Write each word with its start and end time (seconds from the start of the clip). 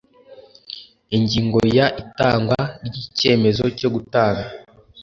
ingingo 1.17 1.59
ya 1.77 1.87
itangwa 2.03 2.59
ry 2.85 2.95
icyemezo 3.03 3.63
cyo 3.79 3.89
gutanga 3.95 4.45